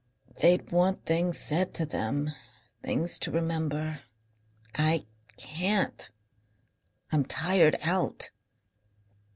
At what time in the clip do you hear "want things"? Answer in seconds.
0.71-1.37